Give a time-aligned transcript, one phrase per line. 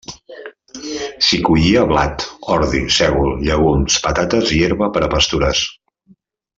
[1.25, 2.25] S'hi collia blat,
[2.57, 5.67] ordi, sègol, llegums, patates i herba per a pastures.